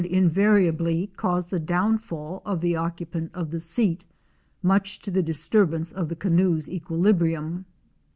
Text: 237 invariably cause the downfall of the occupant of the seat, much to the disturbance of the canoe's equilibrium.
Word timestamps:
237 0.01 0.25
invariably 0.25 1.07
cause 1.15 1.45
the 1.45 1.59
downfall 1.59 2.41
of 2.43 2.59
the 2.59 2.75
occupant 2.75 3.29
of 3.35 3.51
the 3.51 3.59
seat, 3.59 4.03
much 4.63 4.97
to 4.97 5.11
the 5.11 5.21
disturbance 5.21 5.91
of 5.91 6.09
the 6.09 6.15
canoe's 6.15 6.67
equilibrium. 6.67 7.65